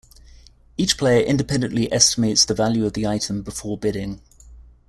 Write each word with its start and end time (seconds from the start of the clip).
Each 0.77 0.97
player 0.97 1.23
independently 1.23 1.93
estimates 1.93 2.43
the 2.45 2.55
value 2.55 2.87
of 2.87 2.93
the 2.93 3.05
item 3.05 3.43
before 3.43 3.77
bidding. 3.77 4.19